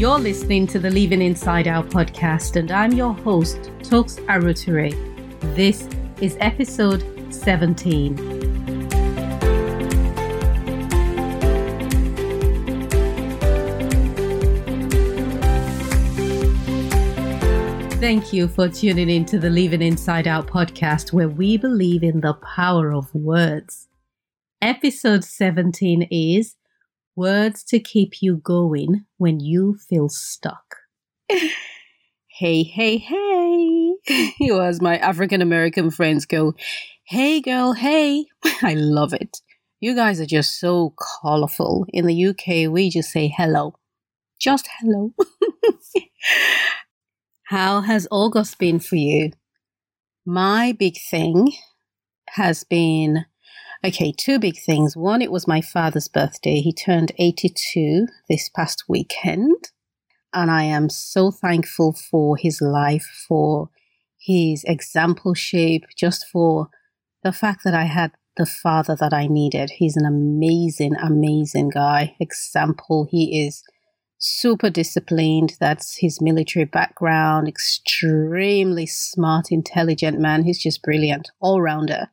[0.00, 4.94] You're listening to the Living Inside Out podcast, and I'm your host, Toks Aruture.
[5.54, 5.86] This
[6.22, 8.16] is episode 17.
[18.00, 22.22] Thank you for tuning in to the Living Inside Out podcast, where we believe in
[22.22, 23.88] the power of words.
[24.62, 26.56] Episode 17 is
[27.16, 30.76] Words to Keep You Going When You Feel Stuck.
[31.28, 33.94] hey, hey, hey.
[34.40, 36.54] You as my African American friends go,
[37.04, 38.26] hey, girl, hey.
[38.62, 39.38] I love it.
[39.80, 41.86] You guys are just so colorful.
[41.88, 43.74] In the UK, we just say hello.
[44.40, 45.12] Just hello.
[47.44, 49.32] How has August been for you?
[50.24, 51.52] My big thing
[52.28, 53.24] has been
[53.82, 54.94] Okay, two big things.
[54.94, 56.60] One, it was my father's birthday.
[56.60, 59.70] He turned 82 this past weekend.
[60.34, 63.70] And I am so thankful for his life, for
[64.18, 66.68] his exampleship, just for
[67.22, 69.70] the fact that I had the father that I needed.
[69.70, 72.16] He's an amazing, amazing guy.
[72.20, 73.62] Example, he is
[74.18, 75.54] super disciplined.
[75.58, 77.48] That's his military background.
[77.48, 80.44] Extremely smart, intelligent man.
[80.44, 82.10] He's just brilliant, all rounder.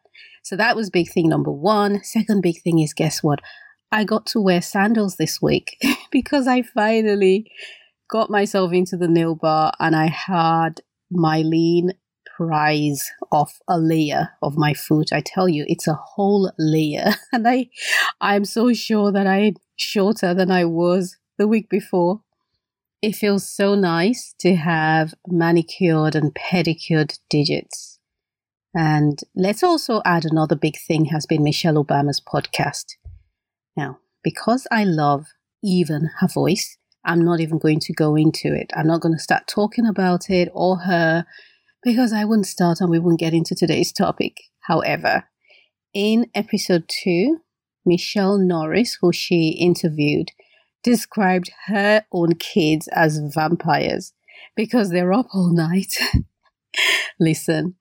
[0.48, 2.02] So that was big thing number one.
[2.06, 3.42] Second big thing is guess what?
[3.92, 5.76] I got to wear sandals this week
[6.09, 7.52] because I finally
[8.09, 10.80] got myself into the nail bar and I had
[11.12, 11.92] my lean
[12.38, 15.12] prize of a layer of my foot.
[15.12, 17.16] I tell you, it's a whole layer.
[17.34, 17.67] And I
[18.22, 22.22] I'm so sure that I'm shorter than I was the week before.
[23.02, 27.97] It feels so nice to have manicured and pedicured digits.
[28.78, 32.86] And let's also add another big thing has been Michelle Obama's podcast.
[33.75, 35.25] Now, because I love
[35.64, 38.72] even her voice, I'm not even going to go into it.
[38.75, 41.25] I'm not going to start talking about it or her
[41.82, 44.38] because I wouldn't start and we wouldn't get into today's topic.
[44.67, 45.23] However,
[45.92, 47.39] in episode two,
[47.83, 50.33] Michelle Norris, who she interviewed,
[50.83, 54.14] described her own kids as vampires
[54.55, 55.98] because they're up all night.
[57.20, 57.77] Listen,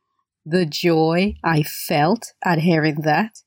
[0.47, 3.43] the joy I felt at hearing that.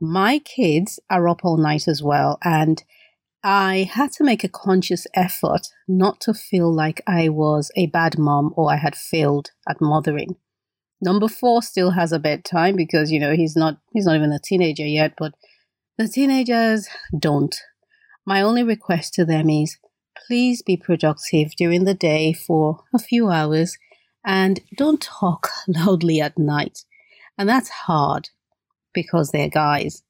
[0.00, 2.82] My kids are up all night as well, and
[3.44, 8.18] I had to make a conscious effort not to feel like I was a bad
[8.18, 10.36] mom or I had failed at mothering.
[11.00, 14.38] Number four still has a bedtime because you know he's not he's not even a
[14.38, 15.32] teenager yet, but
[15.96, 17.56] the teenagers don't.
[18.26, 19.78] My only request to them is
[20.26, 23.78] please be productive during the day for a few hours
[24.24, 26.84] and don't talk loudly at night.
[27.38, 28.28] And that's hard
[28.92, 30.02] because they're guys.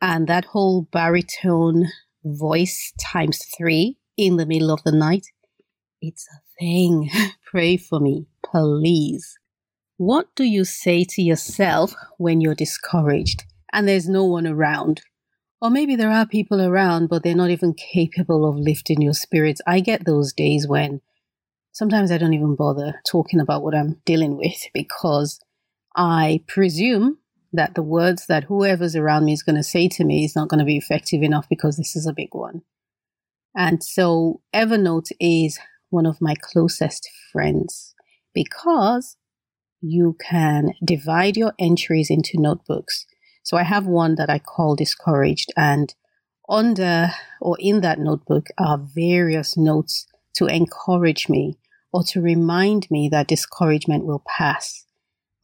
[0.00, 1.86] And that whole baritone
[2.24, 5.26] voice times three in the middle of the night,
[6.00, 7.10] it's a thing.
[7.50, 9.38] Pray for me, please.
[9.96, 15.02] What do you say to yourself when you're discouraged and there's no one around?
[15.60, 19.60] Or maybe there are people around, but they're not even capable of lifting your spirits.
[19.66, 21.00] I get those days when
[21.78, 25.38] sometimes I don't even bother talking about what I'm dealing with because
[25.94, 27.18] I presume
[27.52, 30.48] that the words that whoever's around me is going to say to me is not
[30.48, 32.62] going to be effective enough because this is a big one.
[33.56, 37.94] And so Evernote is one of my closest friends
[38.34, 39.16] because
[39.80, 43.06] you can divide your entries into notebooks.
[43.44, 45.94] So I have one that I call Discouraged, and
[46.48, 47.10] under
[47.40, 51.56] or in that notebook are various notes to encourage me
[51.92, 54.84] or to remind me that discouragement will pass.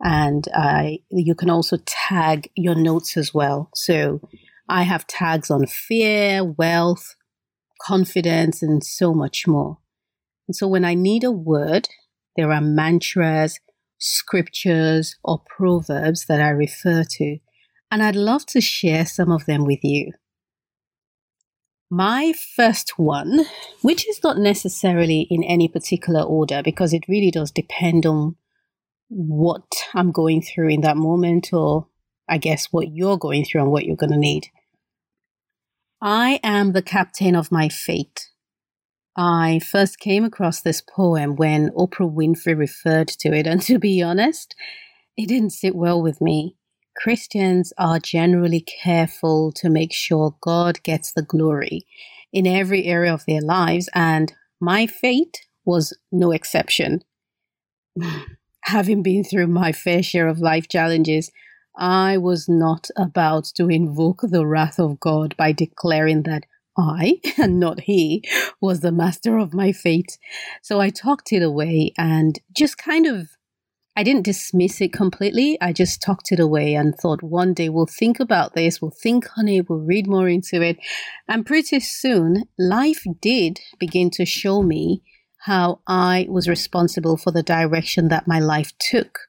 [0.02, 3.70] And I, you can also tag your notes as well.
[3.74, 4.20] So
[4.68, 7.14] I have tags on fear, wealth,
[7.80, 9.78] confidence, and so much more.
[10.48, 11.88] And so when I need a word,
[12.36, 13.58] there are mantras,
[13.98, 17.38] scriptures, or proverbs that I refer to.
[17.90, 20.12] And I'd love to share some of them with you.
[21.90, 23.44] My first one,
[23.82, 28.36] which is not necessarily in any particular order because it really does depend on
[29.08, 29.64] what
[29.94, 31.88] I'm going through in that moment, or
[32.28, 34.48] I guess what you're going through and what you're going to need.
[36.00, 38.28] I am the captain of my fate.
[39.16, 44.02] I first came across this poem when Oprah Winfrey referred to it, and to be
[44.02, 44.56] honest,
[45.16, 46.56] it didn't sit well with me.
[46.96, 51.86] Christians are generally careful to make sure God gets the glory
[52.32, 57.02] in every area of their lives, and my fate was no exception.
[58.64, 61.30] Having been through my fair share of life challenges,
[61.76, 66.44] I was not about to invoke the wrath of God by declaring that
[66.76, 68.24] I, and not he,
[68.60, 70.18] was the master of my fate.
[70.62, 73.30] So I talked it away and just kind of,
[73.96, 75.56] I didn't dismiss it completely.
[75.60, 79.26] I just talked it away and thought one day we'll think about this, we'll think
[79.38, 80.78] on it, we'll read more into it.
[81.28, 85.02] And pretty soon, life did begin to show me
[85.44, 89.20] how I was responsible for the direction that my life took.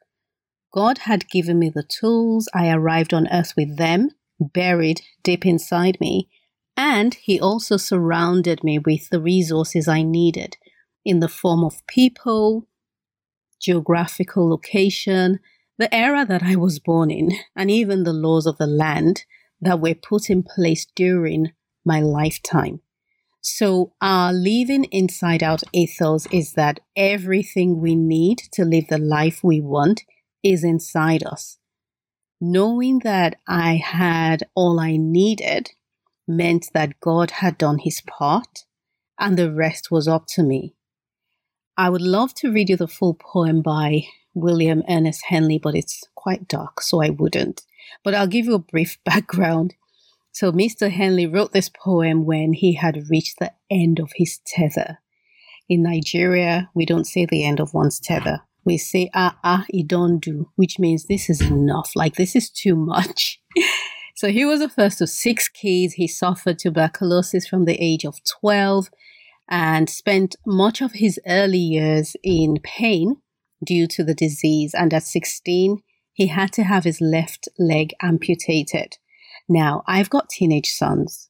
[0.73, 4.09] God had given me the tools, I arrived on earth with them,
[4.39, 6.29] buried deep inside me,
[6.75, 10.57] and He also surrounded me with the resources I needed
[11.05, 12.67] in the form of people,
[13.59, 15.39] geographical location,
[15.77, 19.25] the era that I was born in, and even the laws of the land
[19.61, 21.51] that were put in place during
[21.85, 22.81] my lifetime.
[23.41, 29.43] So, our living inside out ethos is that everything we need to live the life
[29.43, 30.01] we want
[30.41, 31.59] is inside us.
[32.41, 35.71] Knowing that I had all I needed
[36.27, 38.65] meant that God had done his part
[39.19, 40.74] and the rest was up to me.
[41.77, 46.03] I would love to read you the full poem by William Ernest Henley, but it's
[46.15, 47.63] quite dark, so I wouldn't.
[48.03, 49.75] But I'll give you a brief background.
[50.31, 50.91] So, Mr.
[50.91, 54.99] Henley wrote this poem when he had reached the end of his tether.
[55.69, 58.41] In Nigeria, we don't say the end of one's tether.
[58.65, 59.65] We say, ah, ah,
[60.19, 61.91] do, which means this is enough.
[61.95, 63.39] Like, this is too much.
[64.15, 65.95] So he was the first of six kids.
[65.95, 68.89] He suffered tuberculosis from the age of 12
[69.49, 73.17] and spent much of his early years in pain
[73.63, 74.73] due to the disease.
[74.73, 75.81] And at 16,
[76.13, 78.97] he had to have his left leg amputated.
[79.47, 81.29] Now, I've got teenage sons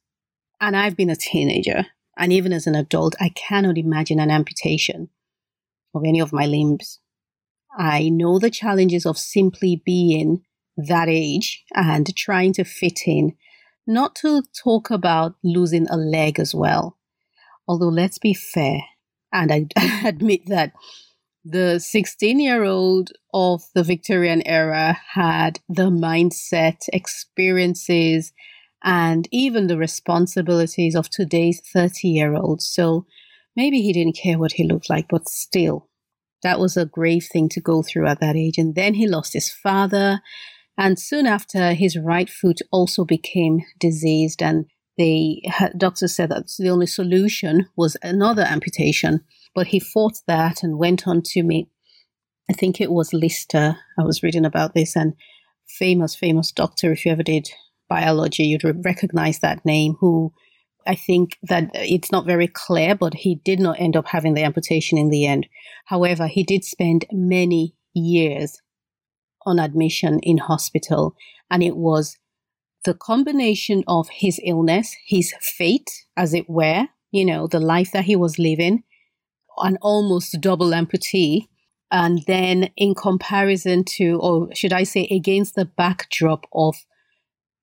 [0.62, 1.88] and I've been a teenager.
[2.17, 5.09] And even as an adult, I cannot imagine an amputation
[5.94, 7.00] of any of my limbs.
[7.77, 10.44] I know the challenges of simply being
[10.77, 13.35] that age and trying to fit in,
[13.85, 16.97] not to talk about losing a leg as well.
[17.67, 18.81] Although, let's be fair,
[19.33, 19.67] and I
[20.06, 20.73] admit that
[21.44, 28.33] the 16 year old of the Victorian era had the mindset, experiences,
[28.83, 32.62] and even the responsibilities of today's 30 year old.
[32.62, 33.06] So
[33.56, 35.89] maybe he didn't care what he looked like, but still,
[36.44, 38.57] that was a grave thing to go through at that age.
[38.57, 40.21] And then he lost his father
[40.77, 44.65] and soon after, his right foot also became diseased, and
[44.97, 45.44] the
[45.77, 49.21] doctor said that the only solution was another amputation.
[49.53, 51.69] But he fought that and went on to meet,
[52.50, 53.77] I think it was Lister.
[53.97, 55.13] I was reading about this, and
[55.68, 56.92] famous, famous doctor.
[56.92, 57.50] If you ever did
[57.89, 59.95] biology, you'd recognize that name.
[60.00, 60.33] Who
[60.86, 64.44] I think that it's not very clear, but he did not end up having the
[64.44, 65.48] amputation in the end.
[65.86, 68.62] However, he did spend many years
[69.45, 71.15] on admission in hospital.
[71.50, 72.18] And it was
[72.86, 78.06] the combination of his illness, his fate, as it were, you know, the life that
[78.06, 78.84] he was living,
[79.58, 81.48] an almost double amputee.
[81.92, 86.76] And then in comparison to, or should I say, against the backdrop of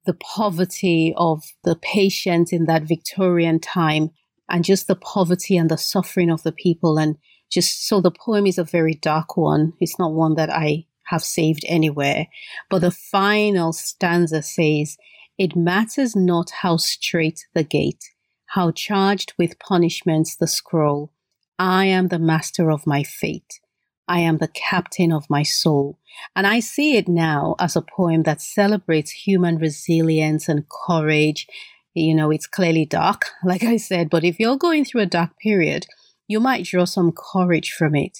[0.06, 4.10] the poverty of the patients in that Victorian time
[4.48, 6.98] and just the poverty and the suffering of the people.
[6.98, 7.16] And
[7.50, 9.74] just so the poem is a very dark one.
[9.80, 12.26] It's not one that I have saved anywhere.
[12.70, 14.96] But the final stanza says,
[15.38, 18.04] It matters not how straight the gate,
[18.46, 21.12] how charged with punishments the scroll.
[21.58, 23.60] I am the master of my fate.
[24.08, 25.98] I am the captain of my soul.
[26.34, 31.46] And I see it now as a poem that celebrates human resilience and courage.
[31.94, 35.38] You know, it's clearly dark, like I said, but if you're going through a dark
[35.38, 35.86] period,
[36.26, 38.18] you might draw some courage from it.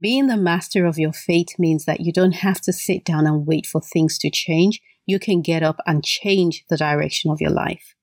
[0.00, 3.46] Being the master of your fate means that you don't have to sit down and
[3.46, 4.80] wait for things to change.
[5.06, 7.96] You can get up and change the direction of your life.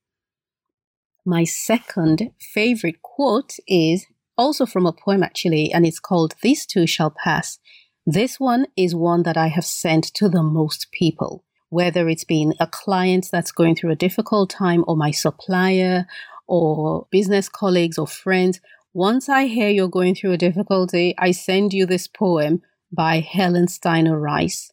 [1.25, 6.85] My second favorite quote is also from a poem, actually, and it's called This Too
[6.85, 7.59] Shall Pass.
[8.05, 12.53] This one is one that I have sent to the most people, whether it's been
[12.59, 16.05] a client that's going through a difficult time, or my supplier,
[16.45, 18.59] or business colleagues, or friends
[18.95, 23.67] once I hear you're going through a difficulty, I send you this poem by Helen
[23.67, 24.71] Steiner Rice.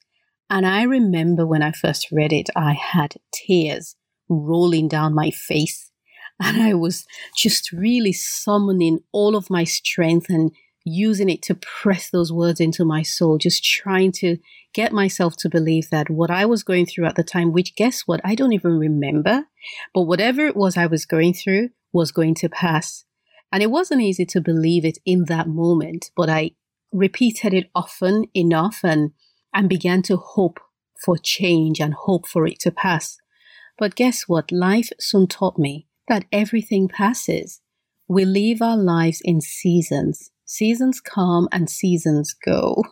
[0.49, 3.97] And I remember when I first read it, I had tears
[4.29, 5.91] rolling down my face.
[6.41, 7.05] And I was
[7.37, 10.53] just really summoning all of my strength and
[10.85, 14.39] using it to press those words into my soul, just trying to
[14.73, 18.03] get myself to believe that what I was going through at the time, which guess
[18.07, 18.21] what?
[18.23, 19.47] I don't even remember,
[19.93, 23.05] but whatever it was I was going through was going to pass.
[23.53, 26.53] And it wasn't easy to believe it in that moment, but I
[26.91, 29.13] repeated it often enough and,
[29.55, 30.59] and began to hope
[31.05, 33.19] for change and hope for it to pass.
[33.79, 34.51] But guess what?
[34.51, 37.61] Life soon taught me that everything passes.
[38.09, 40.31] We live our lives in seasons.
[40.45, 42.83] Seasons come and seasons go.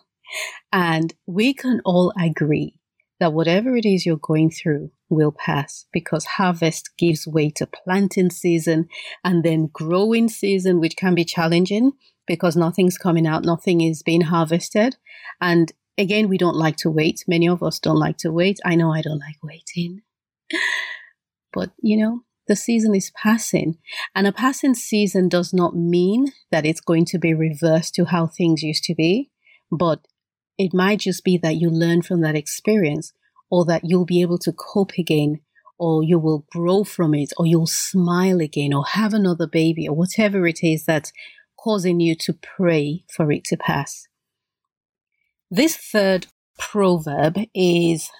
[0.73, 2.80] And we can all agree
[3.21, 8.31] that whatever it is you're going through will pass because harvest gives way to planting
[8.31, 8.89] season
[9.23, 11.93] and then growing season, which can be challenging
[12.27, 14.97] because nothing's coming out, nothing is being harvested.
[15.41, 17.25] And again, we don't like to wait.
[17.29, 18.59] Many of us don't like to wait.
[18.65, 20.03] I know I don't like waiting.
[21.53, 23.79] But, you know, the season is passing.
[24.15, 28.29] And a passing season does not mean that it's going to be reversed to how
[28.29, 29.31] things used to be.
[29.71, 30.07] But
[30.59, 33.13] it might just be that you learn from that experience
[33.51, 35.41] or that you'll be able to cope again
[35.79, 39.97] or you will grow from it or you'll smile again or have another baby or
[39.97, 41.13] whatever it is that's
[41.59, 44.07] causing you to pray for it to pass.
[45.51, 46.27] This third
[46.59, 48.11] proverb is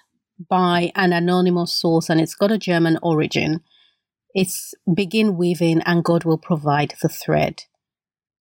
[0.49, 3.61] by an anonymous source and it's got a German origin.
[4.35, 7.65] It's begin weaving and God will provide the thread.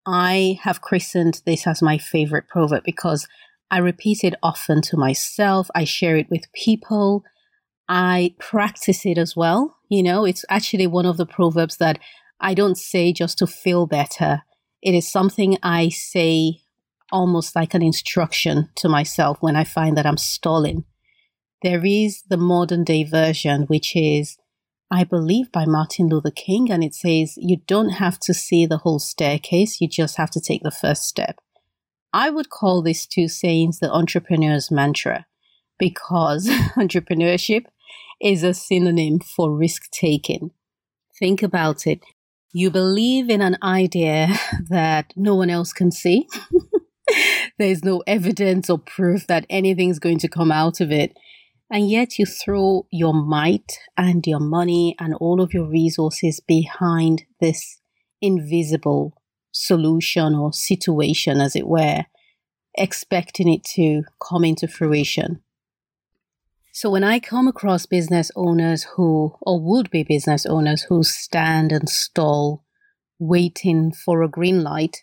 [0.07, 3.27] I have christened this as my favorite proverb because
[3.71, 5.69] I repeat it often to myself.
[5.75, 7.25] I share it with people.
[7.89, 9.77] I practice it as well.
[9.89, 11.99] You know, it's actually one of the proverbs that
[12.41, 14.43] I don't say just to feel better.
[14.83, 16.61] It is something I say
[17.13, 20.85] almost like an instruction to myself when I find that I'm stalling.
[21.63, 24.37] There is the modern day version, which is,
[24.91, 28.79] I believe, by Martin Luther King, and it says, You don't have to see the
[28.79, 31.41] whole staircase, you just have to take the first step.
[32.17, 35.27] I would call these two sayings the entrepreneur's mantra
[35.79, 37.67] because entrepreneurship
[38.23, 40.53] is a synonym for risk taking.
[41.19, 42.01] Think about it.
[42.55, 44.29] You believe in an idea
[44.71, 46.27] that no one else can see.
[47.59, 51.15] There's no evidence or proof that anything's going to come out of it.
[51.71, 57.25] And yet you throw your might and your money and all of your resources behind
[57.43, 57.79] this
[58.23, 59.13] invisible
[59.57, 62.05] solution or situation, as it were,
[62.77, 65.41] expecting it to come into fruition.
[66.73, 71.73] So when I come across business owners who, or would be business owners who stand
[71.73, 72.65] and stall
[73.19, 74.99] waiting for a green light,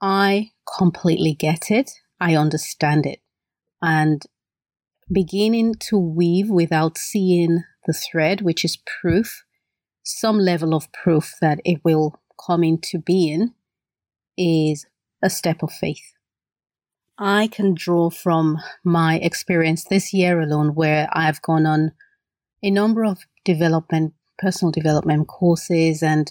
[0.00, 1.90] I completely get it.
[2.20, 3.20] I understand it.
[3.80, 4.22] And
[5.10, 9.42] beginning to weave without seeing the thread, which is proof,
[10.02, 13.54] some level of proof that it will come into being,
[14.36, 14.86] is
[15.22, 16.12] a step of faith.
[17.18, 21.92] I can draw from my experience this year alone, where I've gone on
[22.62, 26.30] a number of development, personal development courses, and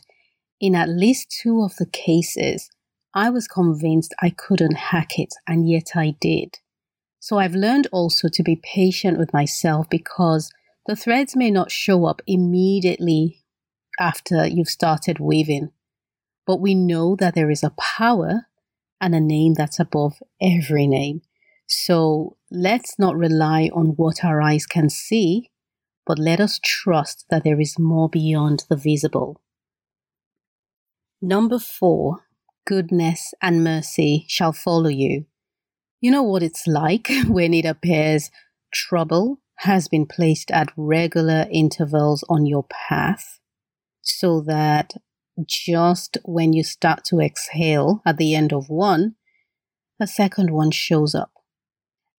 [0.61, 2.69] in at least two of the cases,
[3.13, 6.59] I was convinced I couldn't hack it, and yet I did.
[7.19, 10.51] So I've learned also to be patient with myself because
[10.85, 13.43] the threads may not show up immediately
[13.99, 15.71] after you've started weaving.
[16.45, 18.47] But we know that there is a power
[19.01, 21.21] and a name that's above every name.
[21.67, 25.49] So let's not rely on what our eyes can see,
[26.05, 29.41] but let us trust that there is more beyond the visible.
[31.21, 32.25] Number four,
[32.67, 35.25] goodness and mercy shall follow you.
[36.01, 38.29] You know what it's like when it appears
[38.71, 43.39] trouble has been placed at regular intervals on your path
[44.01, 44.93] so that
[45.45, 49.15] just when you start to exhale at the end of one,
[49.99, 51.31] a second one shows up.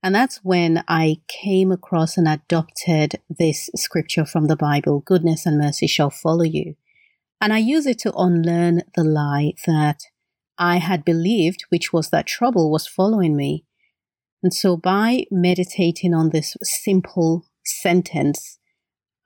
[0.02, 5.58] And that's when I came across and adopted this scripture from the Bible goodness and
[5.58, 6.76] mercy shall follow you.
[7.40, 10.00] And I use it to unlearn the lie that
[10.58, 13.64] I had believed, which was that trouble was following me.
[14.42, 18.58] And so by meditating on this simple sentence,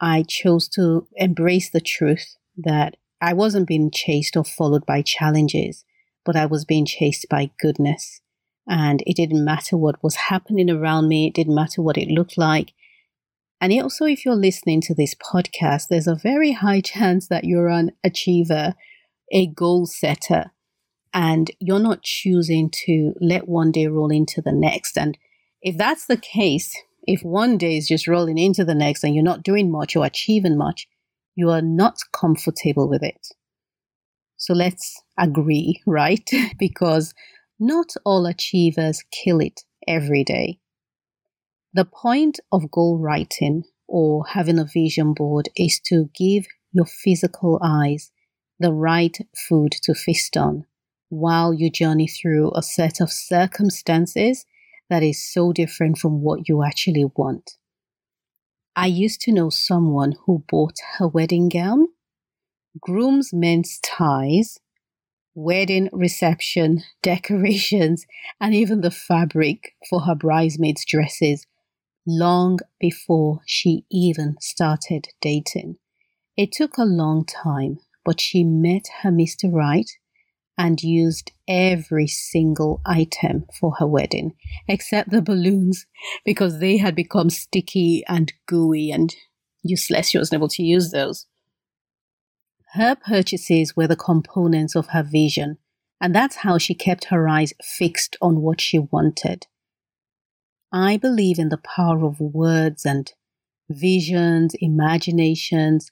[0.01, 5.85] I chose to embrace the truth that I wasn't being chased or followed by challenges,
[6.25, 8.21] but I was being chased by goodness.
[8.69, 12.39] And it didn't matter what was happening around me, it didn't matter what it looked
[12.39, 12.73] like.
[13.61, 17.69] And also, if you're listening to this podcast, there's a very high chance that you're
[17.69, 18.75] an achiever,
[19.33, 20.53] a goal setter,
[21.13, 24.97] and you're not choosing to let one day roll into the next.
[24.97, 25.19] And
[25.61, 29.25] if that's the case, if one day is just rolling into the next and you're
[29.25, 30.87] not doing much or achieving much,
[31.35, 33.29] you are not comfortable with it.
[34.37, 36.29] So let's agree, right?
[36.59, 37.15] because
[37.59, 40.59] not all achievers kill it every day.
[41.73, 47.59] The point of goal writing or having a vision board is to give your physical
[47.63, 48.11] eyes
[48.59, 49.17] the right
[49.49, 50.67] food to feast on
[51.09, 54.47] while you journey through a set of circumstances
[54.89, 57.57] that is so different from what you actually want.
[58.81, 61.89] I used to know someone who bought her wedding gown
[62.81, 64.59] groomsmen's ties,
[65.35, 68.07] wedding reception, decorations,
[68.41, 71.47] and even the fabric for her bridesmaids' dresses
[72.07, 75.77] long before she even started dating.
[76.39, 79.53] It took a long time, but she met her Mr.
[79.53, 79.91] Right
[80.59, 84.35] and used every single item for her wedding,
[84.69, 85.87] except the balloons,
[86.25, 89.15] because they had become sticky and gooey and
[89.63, 90.11] useless.
[90.11, 91.27] She wasn't able to use those.
[92.75, 95.59] Her purchases were the components of her vision,
[96.01, 99.47] and that's how she kept her eyes fixed on what she wanted.
[100.73, 103.13] I believe in the power of words and
[103.69, 105.91] visions, imaginations,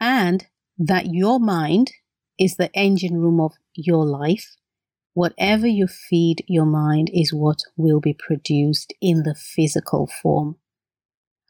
[0.00, 0.46] and
[0.78, 1.92] that your mind
[2.38, 4.56] is the engine room of your life.
[5.14, 10.56] Whatever you feed your mind is what will be produced in the physical form.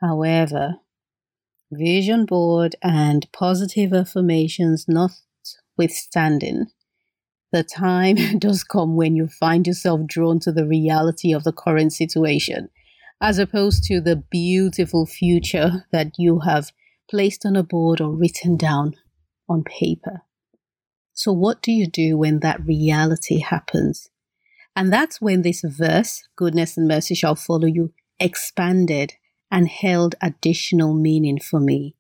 [0.01, 0.77] However,
[1.73, 6.67] vision board and positive affirmations notwithstanding,
[7.53, 11.93] the time does come when you find yourself drawn to the reality of the current
[11.93, 12.69] situation,
[13.21, 16.73] as opposed to the beautiful future that you have
[17.09, 18.95] placed on a board or written down
[19.49, 20.23] on paper.
[21.15, 24.11] So, what do you do when that reality happens?
[24.77, 29.15] And that's when this verse, goodness and mercy shall follow you, expanded
[29.51, 31.95] and held additional meaning for me.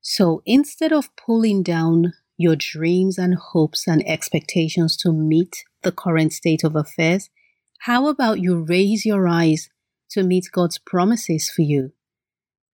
[0.00, 6.32] So instead of pulling down your dreams and hopes and expectations to meet the current
[6.32, 7.30] state of affairs,
[7.80, 9.68] how about you raise your eyes
[10.10, 11.92] to meet God's promises for you?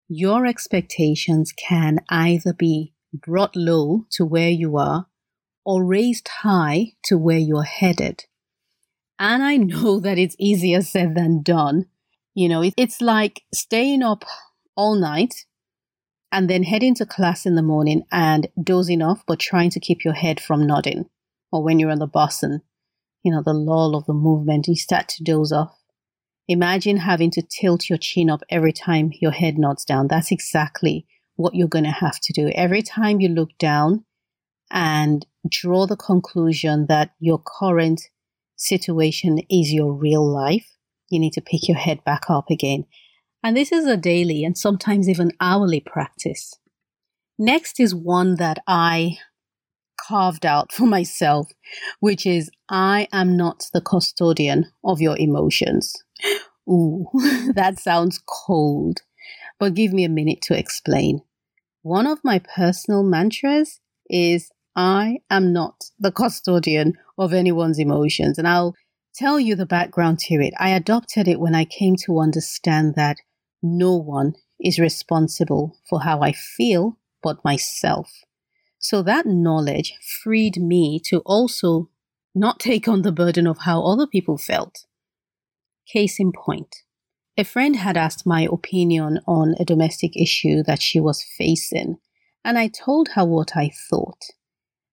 [0.09, 5.09] Your expectations can either be brought low to where you are
[5.67, 8.25] or raised high to where you're headed.
[9.19, 11.87] And I know that it's easier said than done.
[12.35, 14.25] You know, it's like staying up
[14.77, 15.45] all night
[16.31, 20.05] and then heading to class in the morning and dozing off, but trying to keep
[20.05, 21.07] your head from nodding.
[21.51, 22.61] Or when you're on the bus and,
[23.23, 25.77] you know, the lull of the movement, you start to doze off.
[26.47, 30.07] Imagine having to tilt your chin up every time your head nods down.
[30.09, 32.51] That's exactly what you're going to have to do.
[32.55, 34.05] Every time you look down
[34.71, 38.03] and draw the conclusion that your current
[38.57, 40.67] situation is your real life,
[41.11, 42.87] you need to pick your head back up again
[43.47, 46.59] and this is a daily and sometimes even hourly practice.
[47.39, 49.19] Next is one that I
[50.01, 51.53] carved out for myself,
[52.01, 55.95] which is I am not the custodian of your emotions.
[56.69, 57.07] Ooh,
[57.55, 59.03] that sounds cold,
[59.61, 61.21] but give me a minute to explain.
[61.83, 63.79] One of my personal mantras
[64.11, 68.37] is I am not the custodian of anyone's emotions.
[68.37, 68.75] And I'll
[69.15, 70.53] tell you the background to it.
[70.59, 73.17] I adopted it when I came to understand that
[73.63, 78.13] no one is responsible for how I feel but myself.
[78.79, 81.89] So that knowledge freed me to also
[82.35, 84.85] not take on the burden of how other people felt.
[85.91, 86.83] Case in point.
[87.39, 91.97] A friend had asked my opinion on a domestic issue that she was facing,
[92.45, 94.25] and I told her what I thought.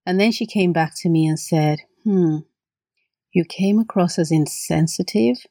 [0.05, 2.39] And then she came back to me and said, Hmm,
[3.33, 5.45] you came across as insensitive.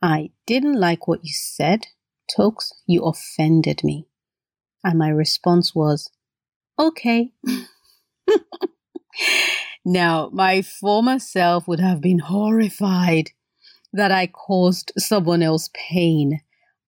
[0.00, 1.88] I didn't like what you said,
[2.36, 4.06] Toks, you offended me.
[4.84, 6.10] And my response was,
[6.78, 7.32] okay.
[9.84, 13.30] now, my former self would have been horrified
[13.92, 16.40] that I caused someone else pain.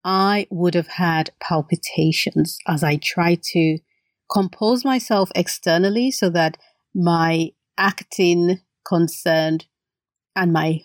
[0.03, 3.77] I would have had palpitations as I tried to
[4.31, 6.57] compose myself externally so that
[6.95, 9.65] my acting concerned
[10.35, 10.79] and my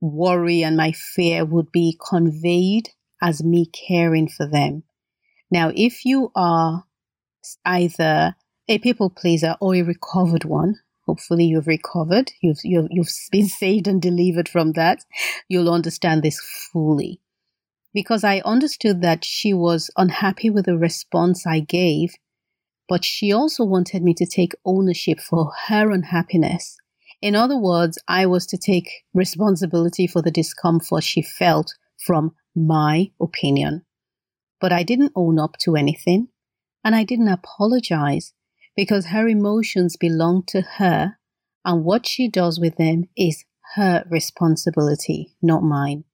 [0.00, 2.90] worry and my fear would be conveyed
[3.22, 4.82] as me caring for them.
[5.50, 6.84] Now, if you are
[7.64, 8.36] either
[8.68, 13.88] a people pleaser or a recovered one, hopefully you've recovered, you've, you've, you've been saved
[13.88, 15.04] and delivered from that,
[15.48, 16.40] you'll understand this
[16.72, 17.20] fully.
[17.94, 22.14] Because I understood that she was unhappy with the response I gave,
[22.88, 26.76] but she also wanted me to take ownership for her unhappiness.
[27.22, 33.10] In other words, I was to take responsibility for the discomfort she felt from my
[33.20, 33.84] opinion.
[34.60, 36.28] But I didn't own up to anything
[36.84, 38.32] and I didn't apologize
[38.76, 41.18] because her emotions belong to her
[41.64, 43.44] and what she does with them is
[43.74, 46.04] her responsibility, not mine.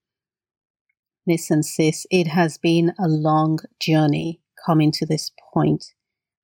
[1.27, 5.93] Listen, sis, it has been a long journey coming to this point.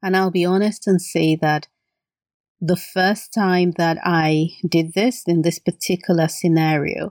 [0.06, 1.66] And I'll be honest and say that
[2.60, 7.10] the first time that I did this in this particular scenario,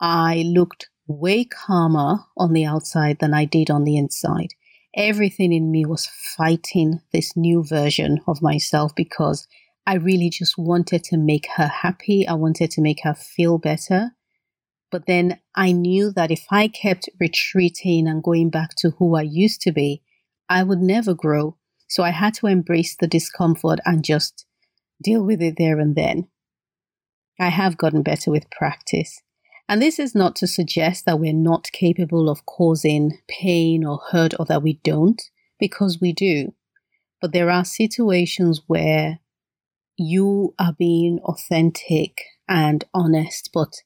[0.00, 4.54] I looked way calmer on the outside than I did on the inside.
[4.96, 6.06] everything in me was
[6.38, 9.46] fighting this new version of myself because
[9.86, 12.26] I really just wanted to make her happy.
[12.26, 14.12] I wanted to make her feel better.
[14.90, 19.22] But then I knew that if I kept retreating and going back to who I
[19.22, 20.02] used to be,
[20.48, 21.58] I would never grow.
[21.88, 24.46] So I had to embrace the discomfort and just
[25.02, 26.28] deal with it there and then.
[27.38, 29.20] I have gotten better with practice.
[29.68, 34.32] And this is not to suggest that we're not capable of causing pain or hurt
[34.38, 35.20] or that we don't,
[35.58, 36.54] because we do.
[37.20, 39.18] But there are situations where
[39.96, 43.82] you are being authentic and honest, but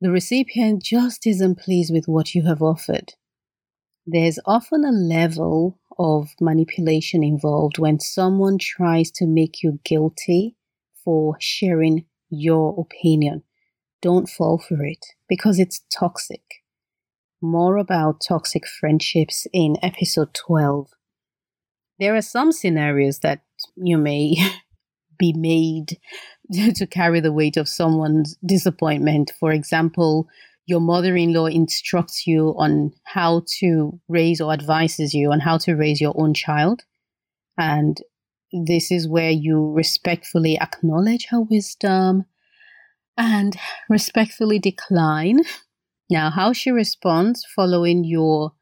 [0.00, 3.14] the recipient just isn't pleased with what you have offered.
[4.06, 10.56] There's often a level of manipulation involved when someone tries to make you guilty
[11.04, 13.42] for sharing your opinion.
[14.02, 16.42] Don't fall for it because it's toxic.
[17.40, 20.88] More about toxic friendships in episode 12.
[21.98, 23.42] There are some scenarios that
[23.76, 24.36] you may
[25.18, 25.98] be made
[26.74, 29.32] to carry the weight of someone's disappointment.
[29.38, 30.28] For example,
[30.66, 35.56] your mother in law instructs you on how to raise or advises you on how
[35.58, 36.82] to raise your own child.
[37.56, 37.98] And
[38.52, 42.24] this is where you respectfully acknowledge her wisdom
[43.16, 43.56] and
[43.88, 45.40] respectfully decline.
[46.10, 48.52] Now, how she responds following your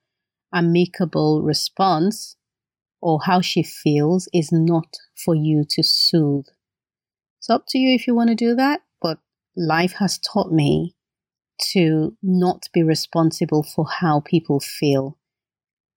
[0.53, 2.37] amicable response
[3.01, 6.47] or how she feels is not for you to soothe.
[7.39, 9.19] It's up to you if you want to do that, but
[9.57, 10.95] life has taught me
[11.73, 15.19] to not be responsible for how people feel,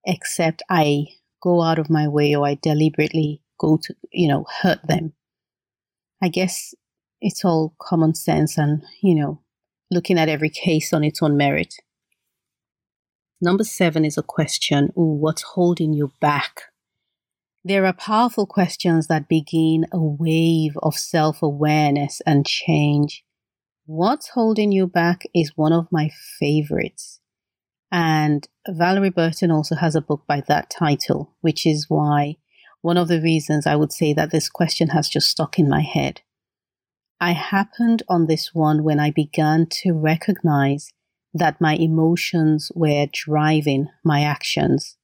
[0.05, 1.07] except I
[1.41, 5.13] go out of my way or I deliberately go to, you know, hurt them.
[6.21, 6.73] I guess
[7.21, 9.41] it's all common sense and, you know,
[9.91, 11.75] looking at every case on its own merit.
[13.39, 16.63] Number seven is a question Ooh, what's holding you back?
[17.63, 23.23] There are powerful questions that begin a wave of self awareness and change.
[23.89, 27.21] What's holding you back is one of my favorites.
[27.89, 32.36] And Valorie Burton also has a book by that title, which is why
[32.82, 35.80] one of the reasons I would say that this question has just stuck in my
[35.80, 36.19] head.
[37.21, 40.91] I happened on this one when I began to recognize
[41.34, 44.97] that my emotions were driving my actions.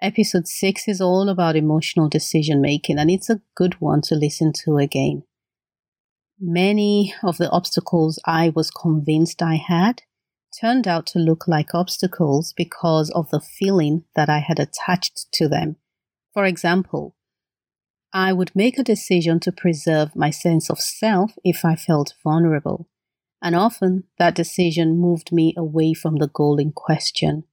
[0.00, 4.52] Episode 6 is all about emotional decision making, and it's a good one to listen
[4.64, 5.24] to again.
[6.42, 10.00] Many of the obstacles I was convinced I had
[10.58, 15.48] turned out to look like obstacles because of the feeling that I had attached to
[15.48, 15.76] them.
[16.32, 17.14] For example,
[18.14, 22.88] I would make a decision to preserve my sense of self if I felt vulnerable,
[23.42, 27.44] and often that decision moved me away from the goal in question.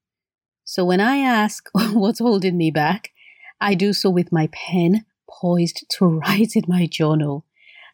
[0.63, 3.11] So when I ask what's holding me back,
[3.59, 7.43] I do so with my pen poised to write in my journal.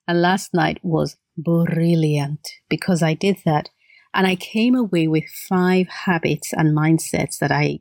[0.07, 3.69] And last night was brilliant because I did that
[4.13, 7.79] and I came away with five habits and mindsets that I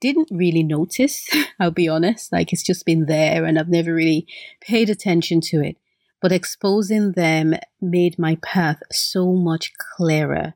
[0.00, 1.28] didn't really notice,
[1.60, 2.32] I'll be honest.
[2.32, 4.26] Like it's just been there and I've never really
[4.60, 5.76] paid attention to it.
[6.20, 10.54] But exposing them made my path so much clearer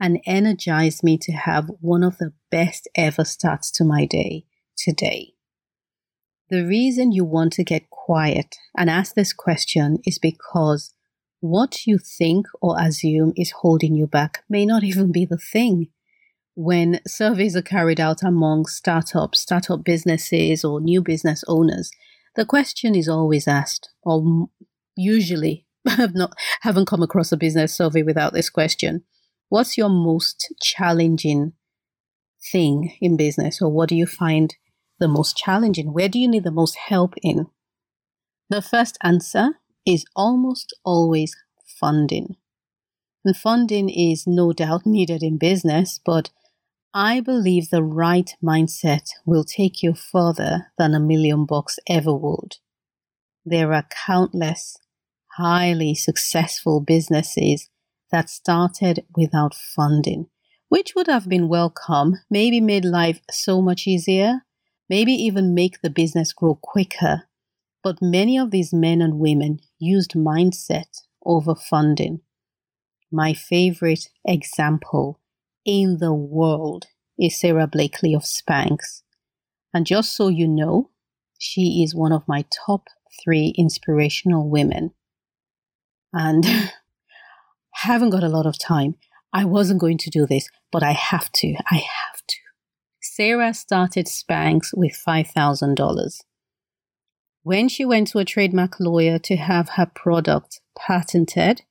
[0.00, 4.44] and energized me to have one of the best ever starts to my day
[4.76, 5.34] today.
[6.48, 10.94] The reason you want to get quiet and ask this question is because
[11.40, 15.88] what you think or assume is holding you back may not even be the thing
[16.54, 21.90] when surveys are carried out among startups, startup businesses, or new business owners,
[22.36, 24.48] the question is always asked, or
[24.96, 29.04] usually have not haven't come across a business survey without this question.
[29.48, 31.54] What's your most challenging
[32.52, 34.54] thing in business, or what do you find
[34.98, 35.92] the most challenging?
[35.92, 37.46] Where do you need the most help in?
[38.50, 42.36] The first answer is almost always funding.
[43.24, 46.30] And funding is no doubt needed in business, but
[46.92, 52.56] I believe the right mindset will take you further than a million bucks ever would.
[53.44, 54.76] There are countless
[55.36, 57.70] highly successful businesses
[58.10, 60.26] that started without funding,
[60.68, 64.40] which would have been welcome, maybe made life so much easier,
[64.88, 67.29] maybe even make the business grow quicker.
[67.82, 72.20] But many of these men and women used mindset over funding.
[73.10, 75.20] My favorite example
[75.64, 76.86] in the world
[77.18, 79.02] is Sara Blakely of Spanx.
[79.72, 80.90] And just so you know,
[81.38, 82.88] she is one of my top
[83.22, 84.92] three inspirational women.
[86.12, 86.44] And
[87.74, 88.96] haven't got a lot of time.
[89.32, 91.54] I wasn't going to do this, but I have to.
[91.70, 92.36] I have to.
[93.00, 96.20] Sarah started Spanx with $5,000.
[97.42, 101.62] When she went to a trademark lawyer to have her product patented,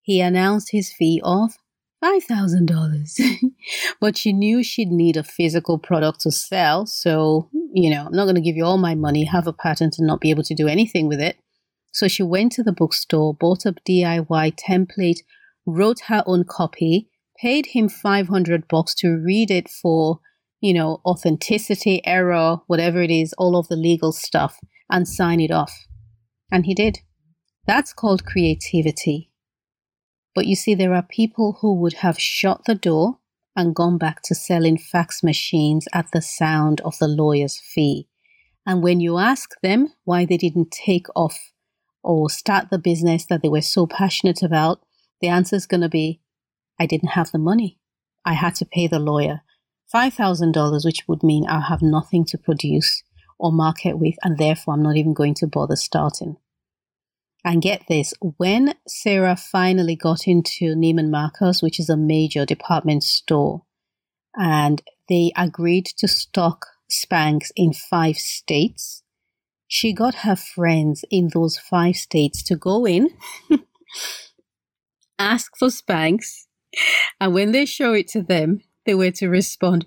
[0.00, 1.58] he announced his fee of
[2.02, 3.50] $5,000.
[4.00, 6.86] but she knew she'd need a physical product to sell.
[6.86, 9.96] So, you know, I'm not going to give you all my money, have a patent,
[9.98, 11.36] and not be able to do anything with it.
[11.92, 15.20] So she went to the bookstore, bought a DIY template,
[15.66, 17.08] wrote her own copy,
[17.40, 20.20] paid him 500 bucks to read it for,
[20.60, 24.58] you know, authenticity, error, whatever it is, all of the legal stuff,
[24.90, 25.86] and sign it off.
[26.50, 27.00] And he did.
[27.66, 29.30] That's called creativity.
[30.34, 33.18] But you see, there are people who would have shut the door
[33.56, 38.08] and gone back to selling fax machines at the sound of the lawyer's fee.
[38.64, 41.52] And when you ask them why they didn't take off
[42.02, 44.80] or start the business that they were so passionate about,
[45.20, 46.20] the answer is going to be
[46.78, 47.78] I didn't have the money.
[48.24, 49.42] I had to pay the lawyer
[49.92, 53.02] $5,000, which would mean I'll have nothing to produce
[53.38, 56.36] or market with, and therefore I'm not even going to bother starting.
[57.44, 63.04] And get this, when Sara finally got into Neiman Marcus, which is a major department
[63.04, 63.62] store,
[64.36, 69.02] and they agreed to stock Spanx in five states,
[69.68, 73.10] she got her friends in those five states to go in,
[75.18, 76.46] ask for Spanx,
[77.20, 79.86] and when they show it to them, they were to respond,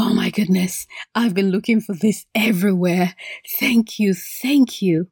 [0.00, 3.14] Oh my goodness, I've been looking for this everywhere.
[3.58, 5.08] Thank you, thank you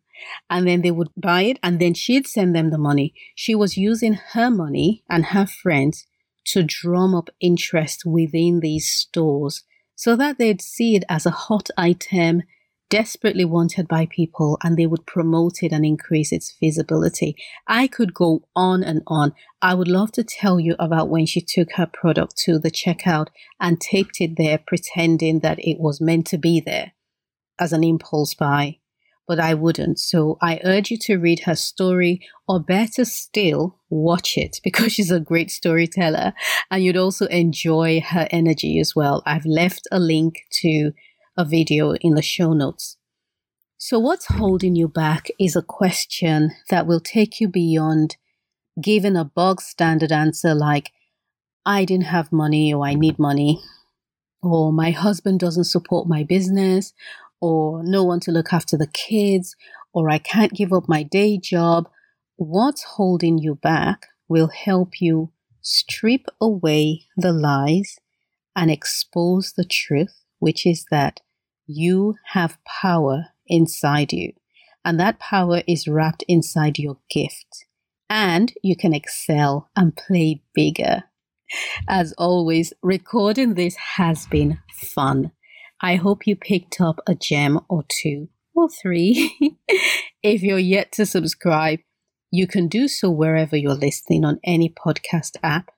[0.48, 3.14] and then they would buy it and then she'd send them the money.
[3.34, 6.06] She was using her money and her friends
[6.46, 11.68] to drum up interest within these stores so that they'd see it as a hot
[11.76, 12.42] item
[12.88, 17.36] desperately wanted by people and they would promote it and increase its visibility.
[17.66, 19.32] I could go on and on.
[19.60, 23.28] I would love to tell you about when she took her product to the checkout
[23.60, 26.92] and taped it there pretending that it was meant to be there
[27.58, 28.78] as an impulse buy
[29.26, 29.98] but I wouldn't.
[29.98, 35.10] So I urge you to read her story, or better still, watch it because she's
[35.10, 36.32] a great storyteller
[36.70, 39.22] and you'd also enjoy her energy as well.
[39.26, 40.92] I've left a link to
[41.36, 42.96] a video in the show notes.
[43.78, 48.16] So, what's holding you back is a question that will take you beyond
[48.80, 50.92] giving a bog standard answer like,
[51.64, 53.60] I didn't have money or I need money,
[54.42, 56.92] or my husband doesn't support my business,
[57.40, 59.56] or no one to look after the kids,
[59.92, 61.88] or I can't give up my day job,
[62.36, 67.98] what's holding you back will help you strip away the lies
[68.54, 71.20] and expose the truth, which is that
[71.66, 74.32] you have power inside you.
[74.84, 77.66] And that power is wrapped inside your gift.
[78.08, 81.04] And you can excel and play bigger.
[81.88, 85.32] As always, recording this has been fun.
[85.80, 89.36] I hope you picked up a gem or two or three.
[90.22, 91.80] if you're yet to subscribe,
[92.30, 95.70] you can do so wherever you're listening on any podcast app.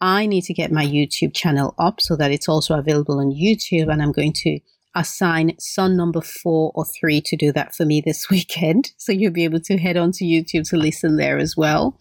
[0.00, 3.90] I need to get my YouTube channel up so that it's also available on YouTube,
[3.90, 4.60] and I'm going to
[4.94, 8.92] assign son number four or three to do that for me this weekend.
[8.96, 11.98] So you'll be able to head on to YouTube to listen there as well.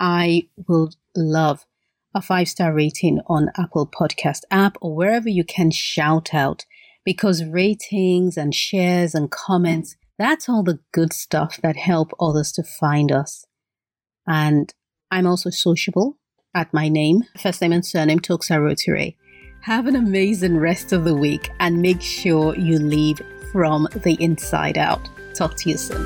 [0.00, 1.64] I will love
[2.14, 6.64] a five star rating on Apple Podcast app or wherever you can shout out
[7.04, 12.62] because ratings and shares and comments, that's all the good stuff that help others to
[12.62, 13.44] find us.
[14.26, 14.72] And
[15.10, 16.18] I'm also sociable
[16.54, 19.16] at my name, first name and surname Toxa Rotary.
[19.64, 24.76] Have an amazing rest of the week and make sure you leave from the inside
[24.76, 25.08] out.
[25.32, 26.04] Talk to you soon.